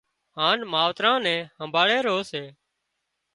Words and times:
هانَ 0.37 0.57
ماوتران 0.71 1.19
نين 1.25 1.41
همڀاۯي 1.59 1.99
رو 2.05 2.17
سي 2.31 2.43